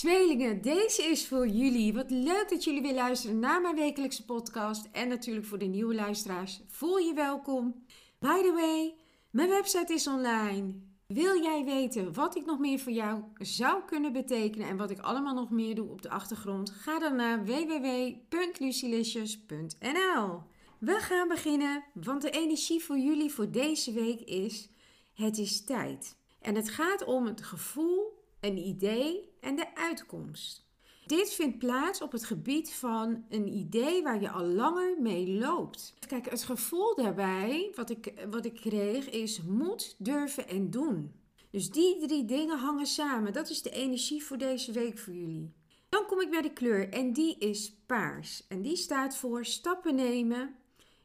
Tweelingen, 0.00 0.62
deze 0.62 1.02
is 1.02 1.28
voor 1.28 1.48
jullie. 1.48 1.92
Wat 1.92 2.10
leuk 2.10 2.46
dat 2.48 2.64
jullie 2.64 2.82
weer 2.82 2.94
luisteren 2.94 3.38
naar 3.38 3.60
mijn 3.60 3.74
wekelijkse 3.74 4.24
podcast. 4.24 4.88
En 4.92 5.08
natuurlijk 5.08 5.46
voor 5.46 5.58
de 5.58 5.64
nieuwe 5.64 5.94
luisteraars, 5.94 6.60
voel 6.68 6.98
je 6.98 7.14
welkom. 7.14 7.84
By 8.18 8.42
the 8.42 8.52
way, 8.52 8.94
mijn 9.30 9.48
website 9.48 9.92
is 9.92 10.06
online. 10.06 10.74
Wil 11.06 11.42
jij 11.42 11.64
weten 11.64 12.12
wat 12.12 12.36
ik 12.36 12.44
nog 12.44 12.58
meer 12.58 12.78
voor 12.78 12.92
jou 12.92 13.22
zou 13.38 13.84
kunnen 13.84 14.12
betekenen 14.12 14.68
en 14.68 14.76
wat 14.76 14.90
ik 14.90 14.98
allemaal 14.98 15.34
nog 15.34 15.50
meer 15.50 15.74
doe 15.74 15.90
op 15.90 16.02
de 16.02 16.10
achtergrond? 16.10 16.70
Ga 16.70 16.98
dan 16.98 17.16
naar 17.16 17.44
www.lucilicious.nl. 17.44 20.42
We 20.78 20.98
gaan 20.98 21.28
beginnen, 21.28 21.84
want 21.94 22.22
de 22.22 22.30
energie 22.30 22.84
voor 22.84 22.98
jullie 22.98 23.32
voor 23.32 23.50
deze 23.50 23.92
week 23.92 24.20
is: 24.20 24.68
het 25.14 25.38
is 25.38 25.64
tijd. 25.64 26.16
En 26.40 26.54
het 26.54 26.68
gaat 26.68 27.04
om 27.04 27.26
het 27.26 27.42
gevoel 27.42 28.18
een 28.40 28.58
idee 28.58 29.29
en 29.40 29.56
de 29.56 29.74
uitkomst. 29.74 30.68
Dit 31.06 31.32
vindt 31.32 31.58
plaats 31.58 32.02
op 32.02 32.12
het 32.12 32.24
gebied 32.24 32.72
van 32.72 33.24
een 33.28 33.48
idee 33.48 34.02
waar 34.02 34.20
je 34.20 34.30
al 34.30 34.44
langer 34.44 35.00
mee 35.00 35.28
loopt. 35.28 35.94
Kijk, 36.06 36.30
het 36.30 36.42
gevoel 36.42 36.94
daarbij, 36.94 37.72
wat 37.74 37.90
ik, 37.90 38.26
wat 38.30 38.44
ik 38.44 38.54
kreeg, 38.54 39.10
is 39.10 39.42
moed, 39.42 39.94
durven 39.98 40.48
en 40.48 40.70
doen. 40.70 41.12
Dus 41.50 41.70
die 41.70 42.06
drie 42.06 42.24
dingen 42.24 42.58
hangen 42.58 42.86
samen. 42.86 43.32
Dat 43.32 43.50
is 43.50 43.62
de 43.62 43.70
energie 43.70 44.24
voor 44.24 44.38
deze 44.38 44.72
week 44.72 44.98
voor 44.98 45.14
jullie. 45.14 45.52
Dan 45.88 46.06
kom 46.06 46.20
ik 46.20 46.30
bij 46.30 46.42
de 46.42 46.52
kleur 46.52 46.88
en 46.88 47.12
die 47.12 47.38
is 47.38 47.74
paars. 47.86 48.46
En 48.48 48.62
die 48.62 48.76
staat 48.76 49.16
voor 49.16 49.44
stappen 49.44 49.94
nemen. 49.94 50.54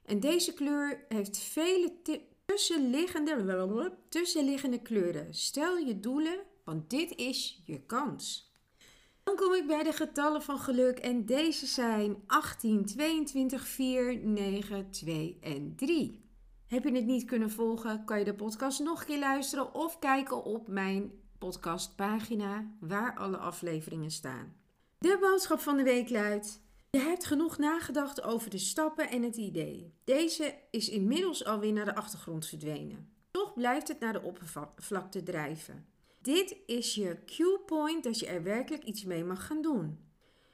En 0.06 0.20
deze 0.20 0.54
kleur 0.54 1.06
heeft 1.10 1.38
vele 1.38 1.94
tussenliggende, 2.46 3.94
tussenliggende 4.10 4.82
kleuren. 4.82 5.34
Stel 5.34 5.78
je 5.78 6.00
doelen 6.00 6.40
want 6.66 6.90
dit 6.90 7.16
is 7.16 7.62
je 7.66 7.86
kans. 7.86 8.54
Dan 9.24 9.36
kom 9.36 9.54
ik 9.54 9.68
bij 9.68 9.84
de 9.84 9.94
getallen 9.94 10.42
van 10.42 10.60
geluk 10.60 11.00
en 11.00 11.26
deze 11.26 11.66
zijn 11.66 12.24
18, 12.28 12.86
22, 12.86 13.68
4, 13.68 14.18
9, 14.18 14.92
2 14.92 15.38
en 15.42 15.76
3. 15.76 16.24
Heb 16.68 16.84
je 16.84 16.92
het 16.92 17.06
niet 17.06 17.26
kunnen 17.26 17.52
volgen, 17.52 18.06
kan 18.06 18.20
je 18.20 18.26
de 18.26 18.34
podcast 18.34 18.80
nog 18.80 19.00
een 19.00 19.06
keer 19.06 19.20
luisteren 19.20 19.74
of 19.74 20.00
kijken 20.00 20.44
op 20.44 20.68
mijn 20.68 21.12
podcastpagina 21.38 22.72
waar 22.80 23.18
alle 23.18 23.38
afleveringen 23.38 24.12
staan. 24.12 24.56
De 24.98 25.18
boodschap 25.22 25.60
van 25.60 25.78
de 25.78 25.84
week 25.84 26.10
luidt: 26.10 26.62
Je 26.90 27.00
hebt 27.00 27.26
genoeg 27.26 27.58
nagedacht 27.58 28.24
over 28.24 28.50
de 28.50 28.58
stappen 28.58 29.10
en 29.10 29.24
het 29.24 29.36
idee. 29.36 29.94
Deze 30.04 30.56
is 30.72 30.90
inmiddels 30.90 31.46
alweer 31.46 31.74
naar 31.74 31.86
de 31.86 31.96
achtergrond 31.96 32.46
verdwenen. 32.46 33.10
Toch 33.32 33.54
blijft 33.54 33.88
het 33.88 34.00
naar 34.00 34.14
de 34.14 34.22
oppervlakte 34.22 35.24
drijven. 35.24 35.95
Dit 36.26 36.56
is 36.66 36.96
je 36.96 37.18
cue 37.26 37.60
point 37.66 38.04
dat 38.04 38.20
je 38.20 38.26
er 38.26 38.44
werkelijk 38.44 38.84
iets 38.84 39.04
mee 39.04 39.24
mag 39.24 39.46
gaan 39.46 39.62
doen. 39.62 40.00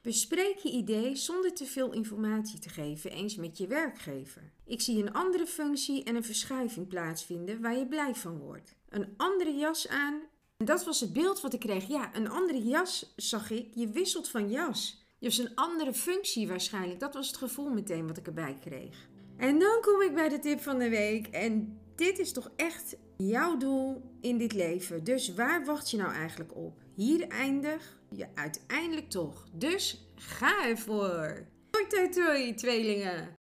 Bespreek 0.02 0.58
je 0.58 0.72
idee 0.72 1.16
zonder 1.16 1.54
te 1.54 1.66
veel 1.66 1.94
informatie 1.94 2.60
te 2.60 2.70
geven 2.70 3.12
eens 3.12 3.36
met 3.36 3.58
je 3.58 3.68
werkgever. 3.68 4.52
Ik 4.66 4.82
zie 4.82 5.04
een 5.04 5.14
andere 5.14 5.46
functie 5.46 6.04
en 6.04 6.16
een 6.16 6.24
verschuiving 6.24 6.88
plaatsvinden 6.88 7.62
waar 7.62 7.78
je 7.78 7.88
blij 7.88 8.16
van 8.16 8.38
wordt. 8.38 8.76
Een 8.90 9.14
andere 9.18 9.56
jas 9.56 9.88
aan. 9.88 10.22
En 10.58 10.66
dat 10.66 10.86
was 10.86 11.00
het 11.00 11.14
beeld 11.14 11.42
wat 11.42 11.54
ik 11.54 11.60
kreeg. 11.60 11.88
Ja, 11.88 12.16
een 12.16 12.30
andere 12.30 12.64
jas 12.64 13.14
zag 13.16 13.50
ik. 13.50 13.68
Je 13.74 13.90
wisselt 13.90 14.30
van 14.30 14.50
jas. 14.50 15.06
Dus 15.20 15.38
een 15.38 15.56
andere 15.56 15.94
functie 15.94 16.48
waarschijnlijk. 16.48 17.00
Dat 17.00 17.14
was 17.14 17.28
het 17.28 17.38
gevoel 17.38 17.70
meteen 17.70 18.08
wat 18.08 18.18
ik 18.18 18.28
erbij 18.28 18.58
kreeg. 18.62 19.10
En 19.38 19.60
dan 19.60 19.82
kom 19.82 20.02
ik 20.02 20.14
bij 20.14 20.30
de 20.30 20.40
tip 20.40 20.62
van 20.62 20.80
de 20.80 20.90
week. 20.90 21.28
En 21.28 21.80
dit 21.96 22.20
is 22.20 22.32
toch 22.32 22.52
echt 22.56 22.96
jouw 23.28 23.58
doel 23.58 24.02
in 24.22 24.38
dit 24.38 24.54
leven. 24.54 25.04
Dus 25.04 25.34
waar 25.34 25.66
wacht 25.66 25.92
je 25.92 25.98
nou 25.98 26.14
eigenlijk 26.14 26.56
op? 26.56 26.80
Hier 26.96 27.28
eindig 27.28 28.00
je 28.10 28.28
uiteindelijk 28.36 29.10
toch. 29.10 29.48
Dus 29.54 30.08
ga 30.16 30.66
ervoor. 30.66 31.46
Toi, 31.90 32.10
toi, 32.10 32.54
tweelingen. 32.54 33.40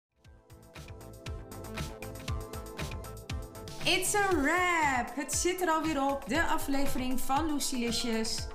It's 3.83 4.15
a 4.15 4.27
wrap! 4.41 5.15
Het 5.15 5.33
zit 5.33 5.61
er 5.61 5.69
alweer 5.69 6.01
op, 6.03 6.23
de 6.27 6.43
aflevering 6.43 7.19
van 7.19 7.53
Lucilicious. 7.53 8.47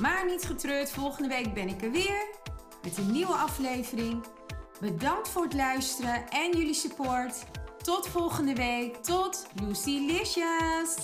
Maar 0.00 0.26
niet 0.26 0.44
getreurd, 0.44 0.90
volgende 0.90 1.28
week 1.28 1.54
ben 1.54 1.68
ik 1.68 1.82
er 1.82 1.90
weer 1.90 2.26
met 2.82 2.98
een 2.98 3.10
nieuwe 3.12 3.34
aflevering. 3.34 4.24
Bedankt 4.80 5.28
voor 5.28 5.42
het 5.42 5.54
luisteren 5.54 6.28
en 6.28 6.50
jullie 6.56 6.74
support. 6.74 7.44
Tot 7.84 8.08
volgende 8.08 8.54
week. 8.54 8.96
Tot 9.02 9.46
Lucy 9.60 9.98
Licious. 10.06 10.96